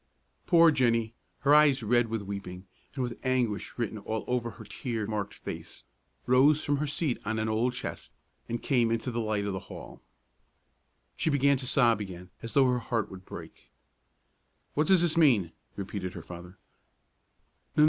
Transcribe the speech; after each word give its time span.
Poor 0.47 0.71
Jennie, 0.71 1.13
her 1.41 1.53
eyes 1.53 1.83
red 1.83 2.07
with 2.07 2.23
weeping 2.23 2.65
and 2.95 3.03
with 3.03 3.19
anguish 3.21 3.75
written 3.77 3.99
all 3.99 4.23
over 4.25 4.49
her 4.49 4.63
tear 4.63 5.05
marked 5.05 5.35
face, 5.35 5.83
rose 6.25 6.65
from 6.65 6.77
her 6.77 6.87
seat 6.87 7.19
on 7.23 7.37
an 7.37 7.47
old 7.47 7.73
chest, 7.73 8.11
and 8.49 8.63
came 8.63 8.89
into 8.89 9.11
the 9.11 9.19
light 9.21 9.45
of 9.45 9.53
the 9.53 9.59
hall. 9.69 10.01
She 11.15 11.29
began 11.29 11.57
to 11.59 11.67
sob 11.67 12.01
again 12.01 12.31
as 12.41 12.55
though 12.55 12.65
her 12.71 12.79
heart 12.79 13.11
would 13.11 13.25
break. 13.25 13.69
"What 14.73 14.87
does 14.87 15.03
this 15.03 15.17
mean?" 15.17 15.51
repeated 15.75 16.13
her 16.13 16.23
father. 16.23 16.57